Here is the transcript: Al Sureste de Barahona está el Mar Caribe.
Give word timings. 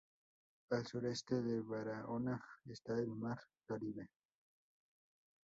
Al 0.71 0.87
Sureste 0.87 1.43
de 1.43 1.61
Barahona 1.61 2.43
está 2.65 2.97
el 2.97 3.11
Mar 3.11 3.37
Caribe. 3.67 4.09